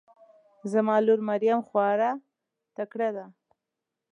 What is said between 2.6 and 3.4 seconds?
تکړه ده